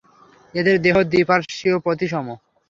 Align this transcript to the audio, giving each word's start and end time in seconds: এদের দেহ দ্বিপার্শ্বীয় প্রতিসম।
এদের 0.53 0.75
দেহ 0.85 0.95
দ্বিপার্শ্বীয় 1.11 1.77
প্রতিসম। 1.79 2.25